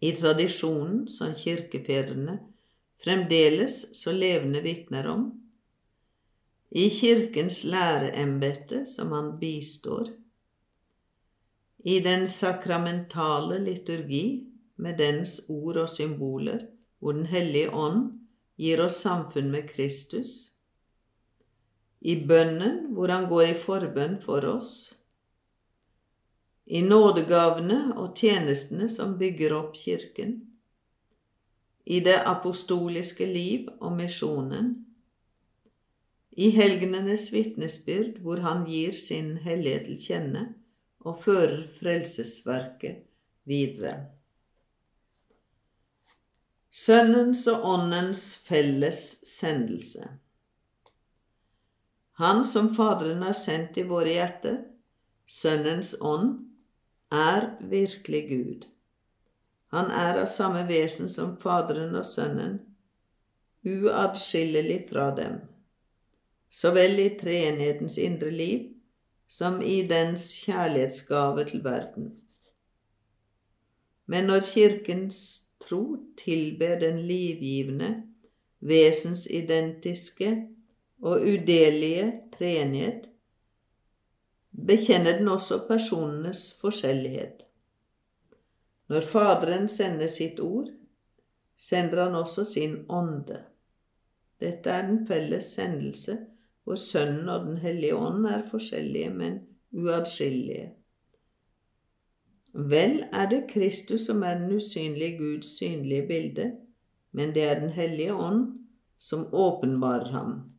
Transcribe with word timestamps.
i 0.00 0.12
tradisjonen 0.14 1.08
som 1.10 1.34
kirkefedrene 1.34 2.38
fremdeles 3.02 3.80
så 3.96 4.12
levende 4.12 4.60
vitner 4.62 5.08
om, 5.10 5.28
i 6.70 6.90
Kirkens 6.92 7.62
læreembete 7.64 8.84
som 8.86 9.12
han 9.12 9.32
bistår, 9.40 10.10
i 11.78 12.00
den 12.04 12.26
sakramentale 12.26 13.58
liturgi 13.62 14.44
med 14.76 14.98
dens 14.98 15.38
ord 15.48 15.78
og 15.84 15.88
symboler, 15.88 16.66
hvor 16.98 17.12
Den 17.12 17.26
hellige 17.26 17.70
ånd 17.70 18.18
gir 18.58 18.82
oss 18.82 18.98
samfunn 19.02 19.50
med 19.50 19.68
Kristus, 19.70 20.50
i 22.00 22.14
bønnen 22.26 22.92
hvor 22.94 23.10
han 23.10 23.28
går 23.30 23.52
i 23.52 23.58
forbønn 23.58 24.18
for 24.22 24.44
oss, 24.46 24.97
i 26.68 26.82
nådegavene 26.84 27.94
og 27.96 28.18
tjenestene 28.18 28.88
som 28.92 29.16
bygger 29.20 29.54
opp 29.56 29.76
Kirken, 29.76 30.34
i 31.88 32.02
det 32.04 32.18
apostoliske 32.28 33.24
liv 33.26 33.70
og 33.80 33.94
misjonen, 33.96 34.74
i 36.38 36.50
helgenenes 36.54 37.30
vitnesbyrd 37.32 38.20
hvor 38.22 38.44
han 38.44 38.66
gir 38.68 38.92
sin 38.94 39.38
hellighet 39.42 39.88
til 39.88 39.98
kjenne 40.04 40.44
og 41.08 41.16
fører 41.24 41.64
frelsesverket 41.78 43.00
videre. 43.48 43.96
Sønnens 46.70 47.46
og 47.50 47.64
Åndens 47.66 48.36
felles 48.46 49.00
sendelse. 49.26 50.04
Han 52.20 52.44
som 52.44 52.70
Faderen 52.76 53.24
har 53.24 53.34
sendt 53.34 53.80
i 53.80 53.86
våre 53.88 54.12
hjerter, 54.12 54.60
Sønnens 55.26 55.96
ånd, 56.00 56.47
er 57.10 57.56
virkelig 57.60 58.28
Gud. 58.28 58.66
Han 59.72 59.90
er 59.92 60.20
av 60.22 60.26
samme 60.26 60.64
vesen 60.68 61.08
som 61.12 61.36
Faderen 61.40 61.96
og 61.96 62.06
Sønnen, 62.08 62.58
uatskillelig 63.68 64.84
fra 64.88 65.10
dem, 65.16 65.40
så 66.48 66.72
vel 66.72 66.96
i 67.02 67.10
treenighetens 67.20 67.98
indre 68.00 68.30
liv 68.32 68.68
som 69.28 69.60
i 69.60 69.82
dens 69.88 70.30
kjærlighetsgave 70.46 71.44
til 71.50 71.64
verden. 71.64 72.12
Men 74.06 74.24
når 74.24 74.40
Kirkens 74.40 75.42
tro 75.60 75.98
tilber 76.16 76.78
den 76.80 77.02
livgivende, 77.04 77.90
vesensidentiske 78.60 80.30
og 81.02 81.20
udelige 81.20 82.12
treenighet, 82.38 83.10
bekjenner 84.66 85.18
den 85.18 85.28
også 85.28 85.60
personenes 85.68 86.48
forskjellighet. 86.60 87.44
Når 88.88 89.00
Faderen 89.00 89.68
sender 89.68 90.08
sitt 90.08 90.40
ord, 90.40 90.70
sender 91.56 92.04
han 92.04 92.14
også 92.14 92.44
sin 92.44 92.80
ånde. 92.88 93.42
Dette 94.40 94.70
er 94.70 94.86
den 94.88 95.06
felles 95.06 95.52
sendelse 95.58 96.18
hvor 96.64 96.76
Sønnen 96.76 97.28
og 97.32 97.46
Den 97.46 97.56
hellige 97.56 97.96
ånd 97.96 98.26
er 98.26 98.42
forskjellige, 98.50 99.10
men 99.10 99.38
uatskillelige. 99.72 100.74
Vel 102.52 103.04
er 103.12 103.28
det 103.30 103.46
Kristus 103.48 104.04
som 104.06 104.22
er 104.22 104.38
den 104.38 104.56
usynlige 104.56 105.16
Guds 105.18 105.56
synlige 105.56 106.06
bilde, 106.06 106.52
men 107.12 107.34
det 107.34 107.42
er 107.42 107.60
Den 107.60 107.70
hellige 107.70 108.14
ånd 108.14 108.68
som 108.98 109.28
åpenbarer 109.32 110.12
ham. 110.12 110.50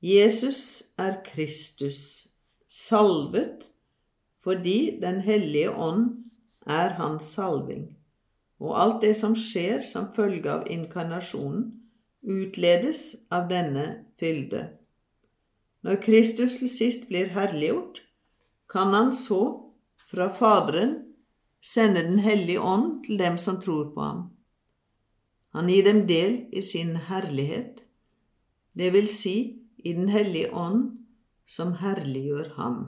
Jesus 0.00 0.82
er 0.96 1.18
Kristus, 1.24 2.28
salvet 2.68 3.68
fordi 4.40 4.96
Den 5.02 5.20
hellige 5.20 5.70
ånd 5.76 6.24
er 6.66 6.94
hans 6.96 7.22
salving, 7.22 7.98
og 8.58 8.80
alt 8.80 9.02
det 9.02 9.12
som 9.16 9.34
skjer 9.36 9.84
som 9.84 10.08
følge 10.16 10.48
av 10.48 10.64
inkarnasjonen, 10.72 11.66
utledes 12.24 13.16
av 13.28 13.50
denne 13.52 14.06
fylde. 14.16 14.70
Når 15.84 16.00
Kristus 16.00 16.56
til 16.56 16.72
sist 16.72 17.08
blir 17.12 17.28
herliggjort, 17.36 18.00
kan 18.72 18.96
han 18.96 19.12
så 19.12 19.42
fra 20.08 20.30
Faderen 20.32 20.96
sende 21.60 22.02
Den 22.08 22.18
hellige 22.18 22.60
ånd 22.60 23.04
til 23.04 23.18
dem 23.18 23.36
som 23.36 23.60
tror 23.60 23.92
på 23.92 24.00
ham. 24.00 24.26
Han 25.52 25.68
gir 25.68 25.84
dem 25.84 26.06
del 26.06 26.46
i 26.52 26.62
sin 26.62 26.96
herlighet, 26.96 27.84
det 28.72 28.92
vil 28.92 29.08
si 29.08 29.59
i 29.84 29.92
Den 29.92 30.08
hellige 30.08 30.50
ånd 30.54 31.06
som 31.46 31.72
herliggjør 31.80 32.52
ham. 32.56 32.80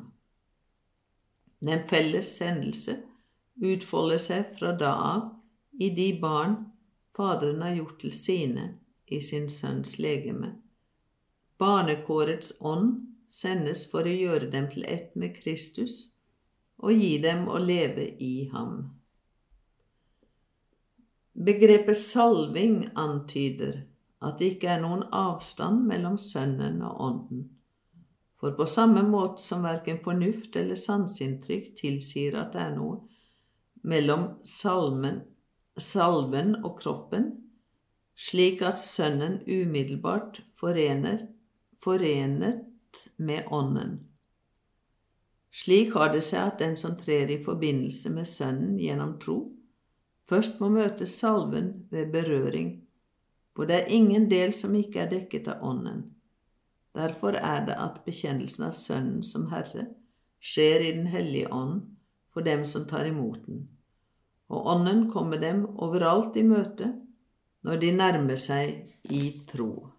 Den 1.62 1.86
felles 1.88 2.36
sendelse 2.36 2.98
utfolder 3.62 4.20
seg 4.22 4.54
fra 4.58 4.72
da 4.78 4.92
av 5.14 5.24
i 5.80 5.90
de 5.94 6.10
barn 6.20 6.58
Faderen 7.16 7.60
har 7.62 7.74
gjort 7.76 7.98
til 8.00 8.12
sine 8.16 8.62
i 9.12 9.18
sin 9.20 9.48
Sønns 9.52 9.98
legeme. 10.00 10.54
Barnekårets 11.60 12.54
ånd 12.60 12.94
sendes 13.28 13.84
for 13.90 14.08
å 14.08 14.14
gjøre 14.14 14.48
dem 14.54 14.70
til 14.72 14.86
ett 14.88 15.12
med 15.16 15.36
Kristus 15.36 16.14
og 16.82 16.96
gi 16.96 17.18
dem 17.22 17.44
å 17.52 17.60
leve 17.60 18.08
i 18.24 18.48
ham. 18.52 18.88
Begrepet 21.32 21.96
salving 21.96 22.86
antyder 22.98 23.82
at 24.22 24.38
det 24.38 24.54
ikke 24.54 24.70
er 24.74 24.82
noen 24.82 25.02
avstand 25.14 25.82
mellom 25.88 26.18
Sønnen 26.20 26.82
og 26.86 27.00
Ånden, 27.06 27.42
for 28.38 28.54
på 28.58 28.66
samme 28.66 29.02
måte 29.06 29.42
som 29.42 29.64
verken 29.66 30.00
fornuft 30.02 30.56
eller 30.58 30.78
sanseinntrykk 30.78 31.72
tilsier 31.78 32.38
at 32.40 32.54
det 32.54 32.64
er 32.64 32.76
noe 32.76 33.00
mellom 33.82 34.28
salmen, 34.46 35.22
salven 35.78 36.56
og 36.62 36.76
kroppen, 36.80 37.30
slik 38.14 38.62
at 38.66 38.78
Sønnen 38.80 39.40
umiddelbart 39.46 40.42
forenet, 40.58 41.26
forenet 41.82 43.06
med 43.16 43.50
Ånden. 43.50 43.98
Slik 45.52 45.92
har 45.98 46.12
det 46.14 46.22
seg 46.24 46.46
at 46.46 46.62
den 46.62 46.78
som 46.80 46.94
trer 46.96 47.30
i 47.30 47.42
forbindelse 47.44 48.12
med 48.14 48.28
Sønnen 48.28 48.78
gjennom 48.80 49.18
tro, 49.20 49.36
først 50.28 50.62
må 50.62 50.70
møte 50.72 51.06
salven 51.08 51.74
ved 51.92 52.12
berøring, 52.14 52.78
for 53.56 53.68
det 53.68 53.78
er 53.78 53.94
ingen 53.94 54.28
del 54.30 54.54
som 54.56 54.74
ikke 54.76 55.04
er 55.04 55.10
dekket 55.12 55.50
av 55.52 55.64
Ånden. 55.66 56.06
Derfor 56.96 57.36
er 57.36 57.64
det 57.66 57.76
at 57.80 58.02
bekjennelsen 58.06 58.66
av 58.68 58.76
Sønnen 58.76 59.22
som 59.24 59.48
Herre 59.52 59.86
skjer 60.42 60.84
i 60.84 60.92
Den 60.96 61.06
hellige 61.12 61.52
ånd 61.52 61.82
for 62.32 62.44
dem 62.44 62.64
som 62.68 62.84
tar 62.88 63.08
imot 63.08 63.46
den, 63.46 63.66
og 64.52 64.66
Ånden 64.74 65.06
kommer 65.12 65.40
dem 65.40 65.64
overalt 65.76 66.36
i 66.36 66.44
møte 66.44 66.92
når 67.62 67.80
de 67.80 67.92
nærmer 67.94 68.40
seg 68.40 68.88
i 69.04 69.22
tro. 69.48 69.91